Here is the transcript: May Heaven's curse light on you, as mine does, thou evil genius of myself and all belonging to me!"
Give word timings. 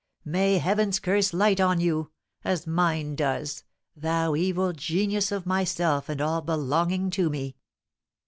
May 0.25 0.57
Heaven's 0.57 0.99
curse 0.99 1.31
light 1.31 1.59
on 1.59 1.79
you, 1.79 2.09
as 2.43 2.65
mine 2.65 3.13
does, 3.15 3.63
thou 3.95 4.33
evil 4.35 4.73
genius 4.73 5.31
of 5.31 5.45
myself 5.45 6.09
and 6.09 6.19
all 6.19 6.41
belonging 6.41 7.11
to 7.11 7.29
me!" 7.29 7.55